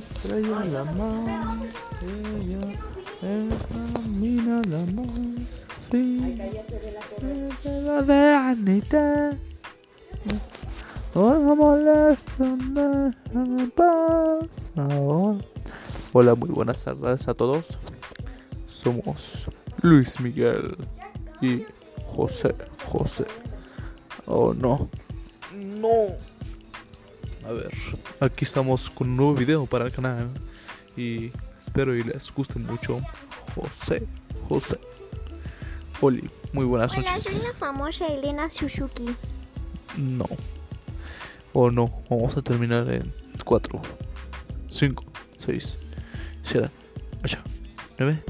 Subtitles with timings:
[0.00, 1.60] Estrella la más
[2.00, 2.72] bella,
[3.20, 6.46] es la mina la más fina
[7.62, 9.36] de la vanidad.
[11.14, 13.70] No me molestan, déjame
[14.76, 15.38] ahora.
[16.14, 17.78] Hola, muy buenas tardes a todos.
[18.64, 19.50] Somos
[19.82, 20.78] Luis Miguel
[21.42, 21.66] y
[22.06, 22.54] José
[22.86, 23.26] José.
[24.30, 24.90] Oh no,
[25.54, 26.08] no.
[27.48, 27.72] A ver,
[28.20, 30.28] aquí estamos con un nuevo video para el canal
[30.98, 33.00] y espero y les guste mucho.
[33.54, 34.06] José
[34.48, 34.78] José.
[36.02, 37.32] Oli, muy buenas Hola, noches.
[37.32, 39.16] soy la famosa Elena Suzuki.
[39.96, 40.26] No.
[41.54, 43.10] O no, vamos a terminar en
[43.44, 43.80] 4,
[44.70, 45.04] 5,
[45.38, 45.78] 6,
[46.42, 46.70] 7,
[47.24, 47.38] 8,
[47.98, 48.22] 9,